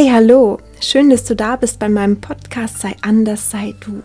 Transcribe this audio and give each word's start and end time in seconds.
Hey, 0.00 0.10
hallo! 0.12 0.58
Schön, 0.80 1.10
dass 1.10 1.24
du 1.24 1.34
da 1.34 1.56
bist 1.56 1.80
bei 1.80 1.88
meinem 1.88 2.20
Podcast 2.20 2.78
Sei 2.78 2.94
anders, 3.02 3.50
sei 3.50 3.74
du. 3.80 4.04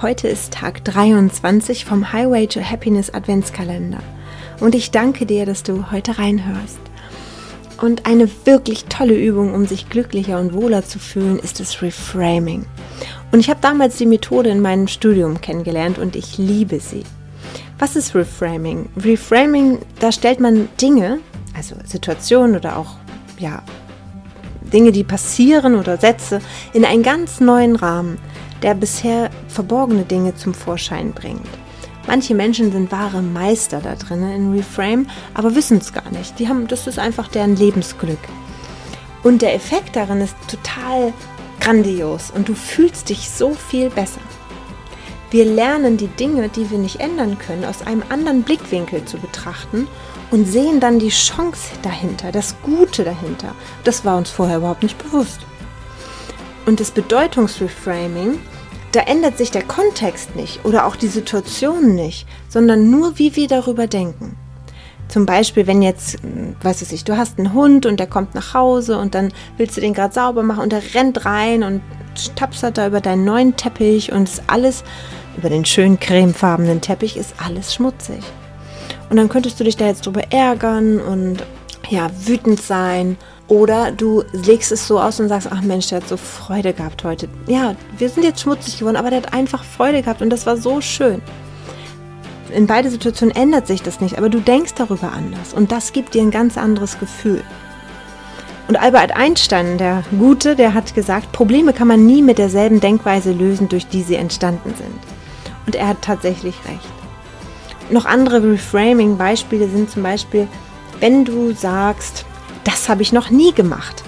Heute 0.00 0.28
ist 0.28 0.52
Tag 0.52 0.84
23 0.84 1.84
vom 1.84 2.12
Highway 2.12 2.46
to 2.46 2.60
Happiness 2.60 3.12
Adventskalender. 3.12 3.98
Und 4.60 4.76
ich 4.76 4.92
danke 4.92 5.26
dir, 5.26 5.44
dass 5.44 5.64
du 5.64 5.90
heute 5.90 6.20
reinhörst. 6.20 6.78
Und 7.82 8.06
eine 8.06 8.30
wirklich 8.44 8.84
tolle 8.84 9.16
Übung, 9.16 9.52
um 9.52 9.66
sich 9.66 9.88
glücklicher 9.88 10.38
und 10.38 10.54
wohler 10.54 10.84
zu 10.84 11.00
fühlen, 11.00 11.40
ist 11.40 11.58
das 11.58 11.82
Reframing. 11.82 12.64
Und 13.32 13.40
ich 13.40 13.50
habe 13.50 13.58
damals 13.60 13.96
die 13.96 14.06
Methode 14.06 14.50
in 14.50 14.60
meinem 14.60 14.86
Studium 14.86 15.40
kennengelernt 15.40 15.98
und 15.98 16.14
ich 16.14 16.38
liebe 16.38 16.78
sie. 16.78 17.02
Was 17.80 17.96
ist 17.96 18.14
Reframing? 18.14 18.90
Reframing, 18.96 19.80
da 19.98 20.12
stellt 20.12 20.38
man 20.38 20.68
Dinge, 20.80 21.18
also 21.52 21.74
Situationen 21.84 22.54
oder 22.54 22.78
auch 22.78 22.94
ja, 23.40 23.64
Dinge, 24.72 24.92
die 24.92 25.04
passieren 25.04 25.74
oder 25.74 25.98
Sätze, 25.98 26.40
in 26.72 26.84
einen 26.84 27.02
ganz 27.02 27.40
neuen 27.40 27.76
Rahmen, 27.76 28.18
der 28.62 28.74
bisher 28.74 29.30
verborgene 29.48 30.04
Dinge 30.04 30.34
zum 30.34 30.54
Vorschein 30.54 31.12
bringt. 31.12 31.48
Manche 32.06 32.34
Menschen 32.34 32.70
sind 32.70 32.92
wahre 32.92 33.20
Meister 33.20 33.80
da 33.80 33.96
drin 33.96 34.22
in 34.30 34.52
Reframe, 34.52 35.06
aber 35.34 35.54
wissen 35.54 35.78
es 35.78 35.92
gar 35.92 36.10
nicht. 36.10 36.38
Die 36.38 36.48
haben, 36.48 36.68
das 36.68 36.86
ist 36.86 36.98
einfach 36.98 37.28
deren 37.28 37.56
Lebensglück. 37.56 38.18
Und 39.24 39.42
der 39.42 39.54
Effekt 39.54 39.96
darin 39.96 40.20
ist 40.20 40.36
total 40.48 41.12
grandios 41.60 42.30
und 42.30 42.48
du 42.48 42.54
fühlst 42.54 43.08
dich 43.08 43.28
so 43.28 43.54
viel 43.54 43.90
besser. 43.90 44.20
Wir 45.30 45.44
lernen 45.44 45.96
die 45.96 46.06
Dinge, 46.06 46.48
die 46.48 46.70
wir 46.70 46.78
nicht 46.78 47.00
ändern 47.00 47.36
können, 47.38 47.64
aus 47.64 47.82
einem 47.82 48.04
anderen 48.08 48.42
Blickwinkel 48.42 49.04
zu 49.04 49.18
betrachten 49.18 49.88
und 50.30 50.46
sehen 50.46 50.80
dann 50.80 50.98
die 50.98 51.08
Chance 51.08 51.70
dahinter, 51.82 52.30
das 52.32 52.56
Gute 52.62 53.04
dahinter. 53.04 53.54
Das 53.84 54.04
war 54.04 54.16
uns 54.16 54.30
vorher 54.30 54.58
überhaupt 54.58 54.82
nicht 54.82 54.98
bewusst. 54.98 55.40
Und 56.64 56.80
das 56.80 56.90
Bedeutungsreframing, 56.90 58.38
da 58.92 59.00
ändert 59.00 59.36
sich 59.36 59.50
der 59.50 59.62
Kontext 59.62 60.36
nicht 60.36 60.64
oder 60.64 60.86
auch 60.86 60.96
die 60.96 61.08
Situation 61.08 61.94
nicht, 61.94 62.26
sondern 62.48 62.90
nur, 62.90 63.18
wie 63.18 63.36
wir 63.36 63.48
darüber 63.48 63.86
denken. 63.86 64.36
Zum 65.08 65.26
Beispiel, 65.26 65.66
wenn 65.66 65.82
jetzt, 65.82 66.18
weiß 66.62 66.90
ich, 66.90 67.04
du 67.04 67.16
hast 67.16 67.38
einen 67.38 67.52
Hund 67.52 67.86
und 67.86 68.00
der 68.00 68.08
kommt 68.08 68.34
nach 68.34 68.54
Hause 68.54 68.98
und 68.98 69.14
dann 69.14 69.32
willst 69.56 69.76
du 69.76 69.80
den 69.80 69.94
gerade 69.94 70.14
sauber 70.14 70.42
machen 70.42 70.62
und 70.62 70.72
der 70.72 70.82
rennt 70.94 71.24
rein 71.24 71.62
und 71.62 71.80
tapsert 72.34 72.78
da 72.78 72.86
über 72.86 73.00
deinen 73.00 73.24
neuen 73.24 73.56
Teppich 73.56 74.12
und 74.12 74.28
ist 74.28 74.42
alles, 74.46 74.84
über 75.36 75.48
den 75.48 75.64
schönen 75.64 76.00
cremefarbenen 76.00 76.80
Teppich 76.80 77.16
ist 77.16 77.34
alles 77.44 77.74
schmutzig. 77.74 78.20
Und 79.08 79.16
dann 79.16 79.28
könntest 79.28 79.60
du 79.60 79.64
dich 79.64 79.76
da 79.76 79.86
jetzt 79.86 80.06
drüber 80.06 80.32
ärgern 80.32 81.00
und 81.00 81.42
ja, 81.88 82.10
wütend 82.24 82.60
sein. 82.60 83.16
Oder 83.48 83.92
du 83.92 84.24
legst 84.32 84.72
es 84.72 84.88
so 84.88 84.98
aus 85.00 85.20
und 85.20 85.28
sagst, 85.28 85.48
ach 85.50 85.62
Mensch, 85.62 85.88
der 85.88 86.00
hat 86.00 86.08
so 86.08 86.16
Freude 86.16 86.72
gehabt 86.72 87.04
heute. 87.04 87.28
Ja, 87.46 87.76
wir 87.96 88.08
sind 88.08 88.24
jetzt 88.24 88.40
schmutzig 88.40 88.78
geworden, 88.78 88.96
aber 88.96 89.10
der 89.10 89.22
hat 89.22 89.32
einfach 89.32 89.62
Freude 89.62 90.02
gehabt 90.02 90.20
und 90.20 90.30
das 90.30 90.46
war 90.46 90.56
so 90.56 90.80
schön. 90.80 91.22
In 92.52 92.66
beide 92.66 92.90
Situationen 92.90 93.34
ändert 93.34 93.66
sich 93.66 93.82
das 93.82 94.00
nicht, 94.00 94.18
aber 94.18 94.28
du 94.28 94.40
denkst 94.40 94.74
darüber 94.74 95.12
anders 95.12 95.52
und 95.54 95.70
das 95.70 95.92
gibt 95.92 96.14
dir 96.14 96.22
ein 96.22 96.30
ganz 96.30 96.58
anderes 96.58 96.98
Gefühl. 96.98 97.44
Und 98.68 98.76
Albert 98.76 99.14
Einstein, 99.14 99.78
der 99.78 100.02
Gute, 100.18 100.56
der 100.56 100.74
hat 100.74 100.94
gesagt, 100.94 101.30
Probleme 101.30 101.72
kann 101.72 101.86
man 101.86 102.04
nie 102.04 102.20
mit 102.20 102.38
derselben 102.38 102.80
Denkweise 102.80 103.32
lösen, 103.32 103.68
durch 103.68 103.86
die 103.86 104.02
sie 104.02 104.16
entstanden 104.16 104.74
sind. 104.76 104.98
Und 105.66 105.76
er 105.76 105.88
hat 105.88 106.02
tatsächlich 106.02 106.56
recht. 106.66 106.88
Noch 107.90 108.06
andere 108.06 108.42
Reframing-Beispiele 108.42 109.68
sind 109.68 109.90
zum 109.90 110.02
Beispiel, 110.02 110.48
wenn 110.98 111.24
du 111.24 111.52
sagst, 111.52 112.24
das 112.64 112.88
habe 112.88 113.02
ich 113.02 113.12
noch 113.12 113.30
nie 113.30 113.52
gemacht, 113.52 114.02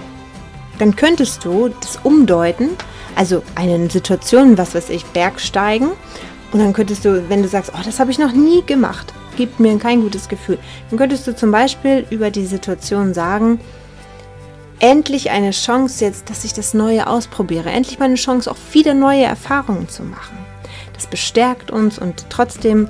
dann 0.81 0.97
könntest 0.97 1.44
du 1.44 1.69
das 1.81 2.00
umdeuten, 2.03 2.71
also 3.15 3.43
eine 3.54 3.88
Situation, 3.88 4.59
was 4.59 4.75
weiß 4.75 4.91
ich, 4.91 5.04
Bergsteigen, 5.06 5.91
und 6.50 6.60
dann 6.60 6.72
könntest 6.72 7.04
du, 7.04 7.28
wenn 7.28 7.43
du 7.43 7.49
sagst, 7.49 7.72
oh, 7.75 7.83
das 7.84 8.00
habe 8.00 8.10
ich 8.10 8.19
noch 8.19 8.33
nie 8.33 8.62
gemacht, 8.65 9.12
gibt 9.37 9.60
mir 9.60 9.78
kein 9.78 10.00
gutes 10.00 10.28
Gefühl, 10.28 10.59
dann 10.91 10.99
könntest 10.99 11.27
du 11.27 11.37
zum 11.37 11.53
Beispiel 11.53 12.04
über 12.10 12.31
die 12.31 12.47
Situation 12.47 13.15
sagen, 13.15 13.60
endlich 14.81 15.31
eine 15.31 15.50
Chance 15.50 16.05
jetzt, 16.05 16.31
dass 16.31 16.44
ich 16.44 16.53
das 16.53 16.75
Neue 16.75 17.06
ausprobiere. 17.06 17.71
Endlich 17.71 17.99
mal 17.99 18.06
eine 18.06 18.15
Chance, 18.15 18.50
auch 18.50 18.56
wieder 18.72 18.94
neue 18.94 19.25
Erfahrungen 19.25 19.89
zu 19.89 20.03
machen. 20.03 20.37
Das 20.94 21.06
bestärkt 21.06 21.71
uns 21.71 21.99
und 21.99 22.27
trotzdem 22.28 22.89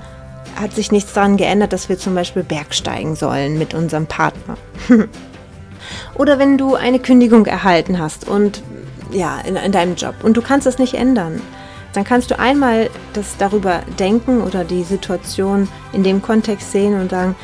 hat 0.57 0.73
sich 0.75 0.91
nichts 0.91 1.13
daran 1.13 1.37
geändert, 1.37 1.73
dass 1.73 1.89
wir 1.89 1.99
zum 1.99 2.15
Beispiel 2.15 2.43
bergsteigen 2.43 3.17
sollen 3.17 3.59
mit 3.59 3.75
unserem 3.75 4.07
Partner. 4.07 4.57
Oder 6.15 6.39
wenn 6.39 6.59
du 6.59 6.75
eine 6.75 6.99
Kündigung 6.99 7.47
erhalten 7.47 7.99
hast 7.99 8.27
und 8.27 8.63
ja, 9.11 9.39
in, 9.41 9.57
in 9.57 9.73
deinem 9.73 9.95
Job 9.95 10.15
und 10.23 10.37
du 10.37 10.43
kannst 10.43 10.67
das 10.67 10.79
nicht 10.79 10.95
ändern, 10.95 11.41
dann 11.93 12.05
kannst 12.05 12.31
du 12.31 12.39
einmal 12.39 12.91
das 13.15 13.37
darüber 13.39 13.81
denken 13.99 14.43
oder 14.43 14.65
die 14.65 14.85
Situation 14.85 15.69
in 15.93 16.03
dem 16.03 16.21
Kontext 16.21 16.73
sehen 16.73 17.01
und 17.01 17.11
sagen, 17.11 17.35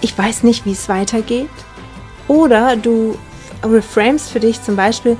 ich 0.00 0.16
weiß 0.16 0.42
nicht, 0.44 0.64
wie 0.64 0.72
es 0.72 0.88
weitergeht. 0.88 1.50
Oder 2.26 2.76
du 2.76 3.18
reframes 3.62 4.28
für 4.28 4.40
dich 4.40 4.62
zum 4.62 4.76
Beispiel 4.76 5.16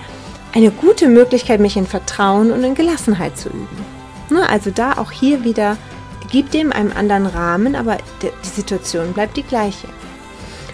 eine 0.54 0.70
gute 0.70 1.08
Möglichkeit, 1.08 1.60
mich 1.60 1.76
in 1.76 1.86
Vertrauen 1.86 2.50
und 2.52 2.62
in 2.62 2.74
Gelassenheit 2.74 3.38
zu 3.38 3.48
üben. 3.48 3.84
Ne, 4.30 4.48
also 4.48 4.70
da 4.70 4.98
auch 4.98 5.10
hier 5.10 5.44
wieder, 5.44 5.76
gib 6.30 6.50
dem 6.50 6.72
einen 6.72 6.92
anderen 6.92 7.26
Rahmen, 7.26 7.74
aber 7.74 7.98
die 8.22 8.48
Situation 8.48 9.12
bleibt 9.12 9.36
die 9.36 9.42
gleiche. 9.42 9.88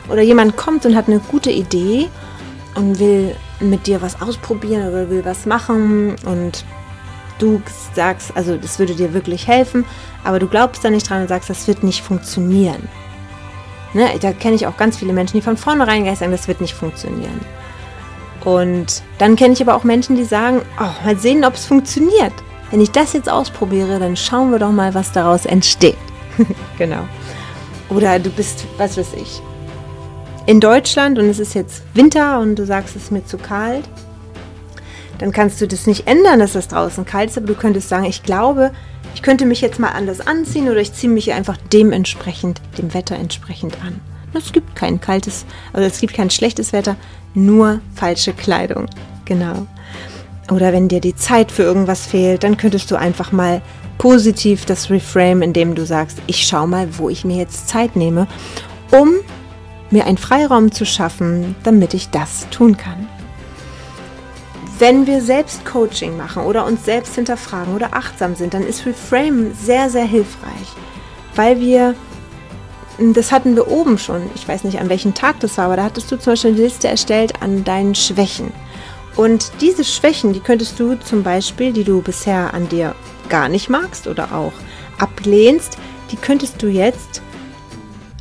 Oder 0.09 0.23
jemand 0.23 0.57
kommt 0.57 0.87
und 0.87 0.97
hat 0.97 1.09
eine 1.09 1.21
gute 1.21 1.51
Idee 1.51 2.09
und 2.75 2.99
will 2.99 3.37
mit 3.61 3.87
dir 3.87 4.01
was 4.01 4.21
ausprobieren 4.23 4.89
oder 4.89 5.11
will 5.11 5.25
was 5.25 5.47
machen 5.47 6.17
und 6.25 6.65
du 7.39 7.61
sagst, 7.95 8.37
also 8.37 8.57
das 8.57 8.79
würde 8.79 8.95
dir 8.95 9.13
wirklich 9.13 9.47
helfen, 9.47 9.85
aber 10.25 10.39
du 10.39 10.49
glaubst 10.49 10.85
da 10.85 10.91
nicht 10.91 11.09
dran 11.09 11.23
und 11.23 11.29
sagst, 11.29 11.51
das 11.51 11.67
wird 11.69 11.83
nicht 11.83 12.03
funktionieren. 12.03 12.89
Ne, 13.95 14.09
da 14.21 14.33
kenne 14.33 14.55
ich 14.55 14.67
auch 14.67 14.77
ganz 14.77 14.99
viele 14.99 15.13
Menschen, 15.13 15.39
die 15.39 15.43
von 15.43 15.57
vornherein 15.57 16.05
sagen, 16.15 16.31
das 16.31 16.49
wird 16.49 16.61
nicht 16.61 16.75
funktionieren. 16.75 17.41
Und 18.45 19.03
dann 19.19 19.37
kenne 19.37 19.55
ich 19.55 19.63
aber 19.63 19.75
auch 19.75 19.85
Menschen, 19.85 20.17
die 20.17 20.25
sagen, 20.25 20.63
oh, 20.81 21.05
mal 21.05 21.17
sehen, 21.17 21.45
ob 21.45 21.55
es 21.55 21.67
funktioniert. 21.67 22.33
Wenn 22.71 22.81
ich 22.81 22.91
das 22.91 23.15
jetzt 23.15 23.31
ausprobiere, 23.31 23.99
dann 23.99 24.17
schauen 24.17 24.51
wir 24.51 24.59
doch 24.59 24.71
mal, 24.71 24.95
was 24.95 25.13
daraus 25.13 25.47
entsteht. 25.47 25.97
genau. 26.79 27.09
Oder 27.89 28.19
du 28.19 28.31
bist, 28.31 28.67
was 28.77 28.99
weiß 28.99 29.15
ich, 29.15 29.41
in 30.47 30.61
Deutschland 30.61 31.19
und 31.19 31.27
es 31.27 31.39
ist 31.39 31.55
jetzt 31.55 31.83
Winter 31.95 32.41
und 32.41 32.57
du 32.57 32.67
sagst, 32.67 32.97
es 32.97 33.05
ist 33.05 33.13
mir 33.13 33.25
zu 33.25 33.39
kalt. 33.39 33.89
Dann 35.19 35.33
kannst 35.33 35.61
du 35.61 35.67
das 35.67 35.87
nicht 35.87 36.07
ändern, 36.07 36.39
dass 36.39 36.55
es 36.55 36.69
draußen 36.69 37.05
kalt 37.05 37.31
ist, 37.31 37.39
aber 37.39 37.49
du 37.49 37.55
könntest 37.55 37.89
sagen, 37.89 38.05
ich 38.05 38.23
glaube, 38.23 38.71
ich 39.15 39.23
könnte 39.23 39.47
mich 39.47 39.61
jetzt 39.61 39.79
mal 39.79 39.91
anders 39.91 40.21
anziehen 40.21 40.69
oder 40.69 40.81
ich 40.81 40.93
ziehe 40.93 41.13
mich 41.13 41.33
einfach 41.33 41.57
dementsprechend, 41.73 42.61
dem 42.79 42.95
Wetter 42.95 43.17
entsprechend 43.17 43.83
an. 43.83 44.01
Es 44.35 44.53
gibt 44.53 44.77
kein 44.77 45.01
kaltes, 45.01 45.47
also 45.73 45.87
es 45.87 46.01
gibt 46.01 46.15
kein 46.15 46.31
schlechtes 46.31 46.73
Wetter, 46.73 46.97
nur 47.35 47.81
falsche 47.95 48.33
Kleidung. 48.33 48.87
Genau. 49.25 49.67
Oder 50.51 50.73
wenn 50.73 50.89
dir 50.89 51.01
die 51.01 51.17
Zeit 51.17 51.53
für 51.53 51.63
irgendwas 51.63 52.07
fehlt, 52.07 52.43
dann 52.43 52.57
könntest 52.57 52.91
du 52.91 52.97
einfach 52.97 53.33
mal 53.33 53.61
positiv 53.99 54.65
das 54.65 54.91
Reframe, 54.91 55.43
indem 55.43 55.75
du 55.75 55.85
sagst, 55.85 56.19
ich 56.27 56.47
schau 56.47 56.67
mal, 56.67 56.89
wo 56.99 57.11
ich 57.11 57.25
mir 57.25 57.37
jetzt 57.37 57.69
Zeit 57.69 57.97
nehme, 57.97 58.27
um 58.93 59.15
mir 59.91 60.07
einen 60.07 60.19
Freiraum 60.19 60.73
zu 60.73 60.87
schaffen, 60.87 61.57
damit 61.65 61.95
ich 61.95 62.09
das 62.11 62.49
tun 62.51 62.77
kann. 62.77 63.09
Wenn 64.79 65.07
wir 65.09 65.21
selbst 65.21 65.65
Coaching 65.65 66.17
machen 66.17 66.45
oder 66.45 66.65
uns 66.65 66.85
selbst 66.85 67.17
hinterfragen 67.17 67.75
oder 67.75 67.95
achtsam 67.95 68.37
sind, 68.37 68.55
dann 68.55 68.63
ist 68.63 68.87
Reframe 68.87 69.53
sehr, 69.53 69.91
sehr 69.91 70.05
hilfreich, 70.05 70.69
weil 71.35 71.59
wir 71.59 71.95
das 72.99 73.31
hatten 73.31 73.55
wir 73.55 73.69
oben 73.71 73.97
schon. 73.97 74.23
Ich 74.35 74.49
weiß 74.49 74.65
nicht, 74.65 74.81
an 74.81 74.89
welchem 74.89 75.15
Tag 75.15 75.39
das 75.39 75.57
war, 75.57 75.67
aber 75.67 75.77
da 75.77 75.85
hattest 75.85 76.11
du 76.11 76.19
zum 76.19 76.33
Beispiel 76.33 76.51
eine 76.51 76.61
Liste 76.61 76.89
erstellt 76.89 77.43
an 77.43 77.63
deinen 77.63 77.95
Schwächen. 77.95 78.53
Und 79.15 79.53
diese 79.61 79.85
Schwächen, 79.85 80.33
die 80.33 80.41
könntest 80.41 80.81
du 80.81 80.97
zum 80.97 81.23
Beispiel, 81.23 81.73
die 81.73 81.85
du 81.85 82.03
bisher 82.03 82.55
an 82.55 82.69
dir 82.69 82.97
gar 83.29 83.49
nicht 83.49 83.69
magst 83.69 84.09
oder 84.09 84.35
auch 84.35 84.53
ablehnst, 84.99 85.79
die 86.11 86.17
könntest 86.17 86.61
du 86.61 86.67
jetzt 86.67 87.23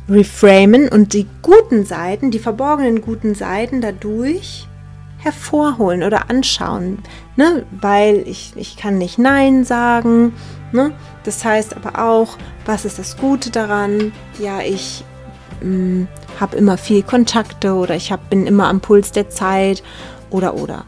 reframen 0.08 0.88
und 0.88 1.12
die 1.12 1.26
guten 1.42 1.84
Seiten, 1.84 2.30
die 2.30 2.38
verborgenen 2.38 3.00
guten 3.00 3.34
Seiten 3.34 3.80
dadurch 3.80 4.68
hervorholen 5.18 6.02
oder 6.02 6.30
anschauen. 6.30 6.98
Ne? 7.36 7.66
Weil 7.70 8.22
ich, 8.26 8.52
ich 8.56 8.76
kann 8.76 8.98
nicht 8.98 9.18
Nein 9.18 9.64
sagen. 9.64 10.32
Ne? 10.72 10.92
Das 11.24 11.44
heißt 11.44 11.76
aber 11.76 12.02
auch, 12.02 12.36
was 12.64 12.84
ist 12.84 12.98
das 12.98 13.16
Gute 13.16 13.50
daran? 13.50 14.12
Ja, 14.38 14.60
ich 14.60 15.04
hm, 15.60 16.08
habe 16.40 16.56
immer 16.56 16.78
viel 16.78 17.02
Kontakte 17.02 17.74
oder 17.74 17.96
ich 17.96 18.12
hab, 18.12 18.30
bin 18.30 18.46
immer 18.46 18.68
am 18.68 18.80
Puls 18.80 19.12
der 19.12 19.28
Zeit 19.28 19.82
oder 20.30 20.54
oder. 20.54 20.84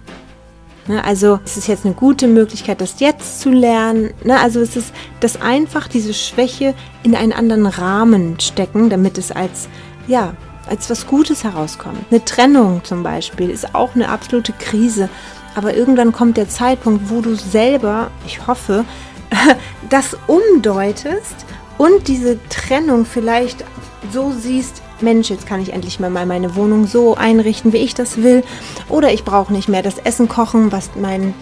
Ne? 0.87 1.05
Also 1.05 1.41
es 1.45 1.57
ist 1.57 1.69
jetzt 1.69 1.85
eine 1.85 1.95
gute 1.95 2.27
Möglichkeit, 2.27 2.81
das 2.81 3.01
jetzt 3.01 3.41
zu 3.41 3.51
lernen. 3.51 4.13
Ne? 4.25 4.39
Also 4.41 4.61
es 4.61 4.77
ist 4.77 4.93
das 5.21 5.41
einfach 5.41 5.89
diese 5.89 6.15
Schwäche 6.15 6.75
in 7.03 7.15
einen 7.15 7.33
anderen 7.33 7.67
Rahmen 7.67 8.39
stecken, 8.41 8.91
damit 8.91 9.19
es 9.19 9.33
als 9.33 9.69
ja 10.07 10.35
als 10.69 10.91
was 10.91 11.07
Gutes 11.07 11.45
herauskommt. 11.45 11.99
Eine 12.11 12.25
Trennung 12.25 12.83
zum 12.85 13.03
Beispiel 13.03 13.51
ist 13.51 13.75
auch 13.75 13.95
eine 13.95 14.09
absolute 14.09 14.53
Krise. 14.53 15.09
Aber 15.55 15.75
irgendwann 15.75 16.13
kommt 16.13 16.37
der 16.37 16.49
Zeitpunkt, 16.49 17.11
wo 17.11 17.21
du 17.21 17.35
selber, 17.35 18.11
ich 18.27 18.47
hoffe, 18.47 18.85
das 19.91 20.17
umdeutest 20.27 21.35
und 21.77 22.09
diese 22.09 22.39
Trennung 22.49 23.05
vielleicht 23.05 23.65
so 24.13 24.33
siehst, 24.33 24.83
Mensch, 25.01 25.31
jetzt 25.31 25.47
kann 25.47 25.63
ich 25.63 25.73
endlich 25.73 25.99
mal 25.99 26.11
meine 26.11 26.55
Wohnung 26.55 26.87
so 26.87 27.15
einrichten, 27.15 27.73
wie 27.73 27.79
ich 27.79 27.95
das 27.95 28.19
will. 28.19 28.45
Oder 28.89 29.13
ich 29.13 29.25
brauche 29.25 29.53
nicht 29.53 29.69
mehr 29.69 29.83
das 29.83 29.99
Essen 29.99 30.29
kochen, 30.29 30.73
was 30.73 30.91
mein 30.95 31.35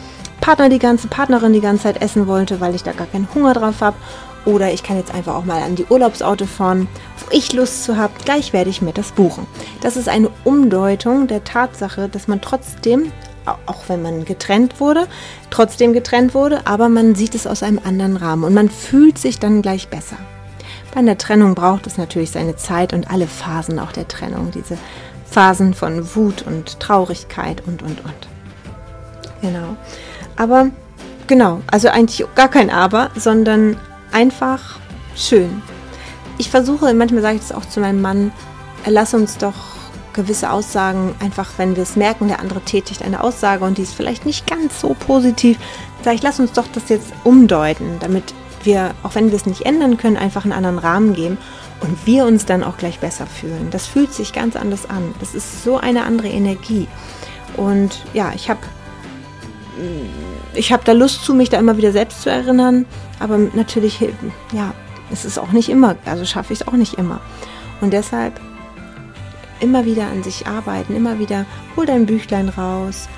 Partner 0.48 0.70
die 0.70 0.78
ganze 0.78 1.08
Partnerin 1.08 1.52
die 1.52 1.60
ganze 1.60 1.82
Zeit 1.82 2.00
essen 2.00 2.26
wollte, 2.26 2.58
weil 2.58 2.74
ich 2.74 2.82
da 2.82 2.92
gar 2.92 3.06
keinen 3.06 3.28
Hunger 3.34 3.52
drauf 3.52 3.82
habe. 3.82 3.98
Oder 4.46 4.72
ich 4.72 4.82
kann 4.82 4.96
jetzt 4.96 5.12
einfach 5.12 5.34
auch 5.34 5.44
mal 5.44 5.60
an 5.60 5.76
die 5.76 5.84
Urlaubsauto 5.84 6.46
fahren, 6.46 6.88
wo 7.18 7.26
ich 7.36 7.52
Lust 7.52 7.84
zu 7.84 7.98
habe. 7.98 8.14
Gleich 8.24 8.54
werde 8.54 8.70
ich 8.70 8.80
mir 8.80 8.94
das 8.94 9.12
buchen. 9.12 9.46
Das 9.82 9.98
ist 9.98 10.08
eine 10.08 10.30
Umdeutung 10.44 11.26
der 11.26 11.44
Tatsache, 11.44 12.08
dass 12.08 12.28
man 12.28 12.40
trotzdem 12.40 13.12
auch 13.66 13.88
wenn 13.88 14.00
man 14.00 14.24
getrennt 14.24 14.80
wurde, 14.80 15.06
trotzdem 15.50 15.94
getrennt 15.94 16.34
wurde, 16.34 16.66
aber 16.66 16.88
man 16.90 17.14
sieht 17.14 17.34
es 17.34 17.46
aus 17.46 17.62
einem 17.62 17.80
anderen 17.82 18.16
Rahmen 18.16 18.44
und 18.44 18.52
man 18.52 18.68
fühlt 18.68 19.18
sich 19.18 19.38
dann 19.38 19.60
gleich 19.62 19.88
besser. 19.88 20.16
Bei 20.92 21.00
einer 21.00 21.16
Trennung 21.16 21.54
braucht 21.54 21.86
es 21.86 21.96
natürlich 21.96 22.30
seine 22.30 22.56
Zeit 22.56 22.92
und 22.92 23.10
alle 23.10 23.26
Phasen 23.26 23.78
auch 23.78 23.92
der 23.92 24.06
Trennung, 24.06 24.50
diese 24.50 24.76
Phasen 25.30 25.72
von 25.72 26.14
Wut 26.14 26.42
und 26.46 26.78
Traurigkeit 26.80 27.62
und, 27.66 27.82
und, 27.82 28.04
und. 28.04 28.28
Genau. 29.40 29.76
Aber, 30.38 30.70
genau, 31.26 31.60
also 31.66 31.88
eigentlich 31.88 32.24
gar 32.34 32.48
kein 32.48 32.70
Aber, 32.70 33.10
sondern 33.16 33.76
einfach 34.12 34.78
schön. 35.16 35.62
Ich 36.38 36.48
versuche, 36.48 36.94
manchmal 36.94 37.22
sage 37.22 37.34
ich 37.34 37.42
das 37.42 37.52
auch 37.52 37.66
zu 37.66 37.80
meinem 37.80 38.00
Mann, 38.00 38.32
lass 38.86 39.12
uns 39.12 39.36
doch 39.36 39.54
gewisse 40.12 40.50
Aussagen, 40.50 41.14
einfach 41.20 41.50
wenn 41.58 41.76
wir 41.76 41.82
es 41.82 41.96
merken, 41.96 42.28
der 42.28 42.40
andere 42.40 42.60
tätigt 42.60 43.02
eine 43.02 43.22
Aussage 43.22 43.64
und 43.64 43.78
die 43.78 43.82
ist 43.82 43.94
vielleicht 43.94 44.26
nicht 44.26 44.46
ganz 44.46 44.80
so 44.80 44.94
positiv, 44.94 45.58
sage 46.02 46.16
ich, 46.16 46.22
lass 46.22 46.40
uns 46.40 46.52
doch 46.52 46.66
das 46.72 46.88
jetzt 46.88 47.12
umdeuten, 47.24 47.98
damit 48.00 48.32
wir, 48.62 48.94
auch 49.02 49.14
wenn 49.14 49.30
wir 49.30 49.36
es 49.36 49.46
nicht 49.46 49.62
ändern 49.62 49.96
können, 49.96 50.16
einfach 50.16 50.44
einen 50.44 50.52
anderen 50.52 50.78
Rahmen 50.78 51.14
geben 51.14 51.38
und 51.80 52.06
wir 52.06 52.24
uns 52.24 52.46
dann 52.46 52.64
auch 52.64 52.76
gleich 52.76 53.00
besser 53.00 53.26
fühlen. 53.26 53.68
Das 53.70 53.86
fühlt 53.86 54.12
sich 54.12 54.32
ganz 54.32 54.56
anders 54.56 54.88
an. 54.88 55.14
Das 55.20 55.34
ist 55.34 55.62
so 55.62 55.78
eine 55.78 56.04
andere 56.04 56.28
Energie. 56.28 56.88
Und 57.56 58.04
ja, 58.14 58.32
ich 58.34 58.50
habe 58.50 58.60
ich 60.54 60.72
habe 60.72 60.84
da 60.84 60.92
Lust 60.92 61.24
zu, 61.24 61.34
mich 61.34 61.50
da 61.50 61.58
immer 61.58 61.76
wieder 61.76 61.92
selbst 61.92 62.22
zu 62.22 62.30
erinnern, 62.30 62.86
aber 63.20 63.38
natürlich, 63.38 64.00
ja, 64.52 64.74
es 65.10 65.24
ist 65.24 65.38
auch 65.38 65.52
nicht 65.52 65.68
immer, 65.68 65.96
also 66.04 66.24
schaffe 66.24 66.52
ich 66.52 66.60
es 66.60 66.68
auch 66.68 66.72
nicht 66.72 66.94
immer. 66.94 67.20
Und 67.80 67.92
deshalb 67.92 68.40
immer 69.60 69.84
wieder 69.84 70.06
an 70.06 70.22
sich 70.22 70.46
arbeiten, 70.46 70.94
immer 70.94 71.18
wieder 71.18 71.46
hol 71.76 71.86
dein 71.86 72.06
Büchlein 72.06 72.48
raus, 72.48 73.08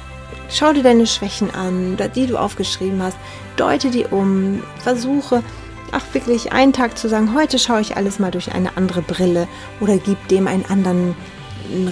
schau 0.50 0.72
dir 0.72 0.82
deine 0.82 1.06
Schwächen 1.06 1.50
an, 1.54 1.96
die 2.14 2.26
du 2.26 2.36
aufgeschrieben 2.36 3.02
hast, 3.02 3.16
deute 3.56 3.90
die 3.90 4.04
um, 4.04 4.62
versuche, 4.78 5.42
ach 5.92 6.02
wirklich 6.12 6.52
einen 6.52 6.72
Tag 6.72 6.96
zu 6.96 7.08
sagen, 7.08 7.34
heute 7.34 7.58
schaue 7.58 7.80
ich 7.80 7.96
alles 7.96 8.18
mal 8.18 8.30
durch 8.30 8.52
eine 8.52 8.76
andere 8.76 9.02
Brille 9.02 9.48
oder 9.80 9.98
gib 9.98 10.28
dem 10.28 10.46
einen 10.46 10.66
anderen 10.66 11.14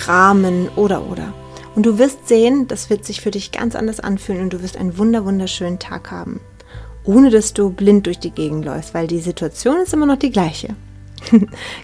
Rahmen 0.07 0.69
oder 0.77 1.03
oder. 1.03 1.33
Und 1.79 1.87
du 1.87 1.97
wirst 1.97 2.27
sehen, 2.27 2.67
das 2.67 2.91
wird 2.91 3.05
sich 3.05 3.21
für 3.21 3.31
dich 3.31 3.53
ganz 3.53 3.77
anders 3.77 4.01
anfühlen 4.01 4.43
und 4.43 4.53
du 4.53 4.65
wirst 4.65 4.77
einen 4.77 4.99
wunder 4.99 5.25
wunderschönen 5.25 5.79
Tag 5.79 6.11
haben, 6.11 6.41
ohne 7.05 7.31
dass 7.31 7.53
du 7.53 7.71
blind 7.71 8.07
durch 8.07 8.19
die 8.19 8.33
Gegend 8.33 8.65
läufst, 8.65 8.95
weil 8.95 9.07
die 9.07 9.21
Situation 9.21 9.77
ist 9.79 9.95
immer 9.95 10.05
noch 10.05 10.19
die 10.19 10.33
gleiche. 10.33 10.75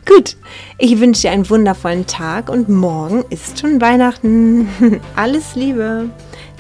Gut, 0.04 0.36
ich 0.78 0.98
wünsche 0.98 1.22
dir 1.22 1.30
einen 1.30 1.48
wundervollen 1.48 2.08
Tag 2.08 2.48
und 2.48 2.68
morgen 2.68 3.24
ist 3.30 3.60
schon 3.60 3.80
Weihnachten. 3.80 4.68
Alles 5.14 5.54
Liebe. 5.54 6.10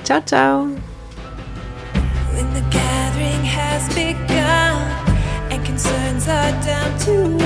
Ciao, 0.04 0.20
ciao. 0.24 0.68
When 2.32 2.46
the 2.54 2.62
gathering 2.70 3.42
has 3.44 3.88
begun 3.96 4.78
and 5.50 5.64
concerns 5.66 6.28
are 6.28 6.52
down 6.62 6.96
to 7.00 7.44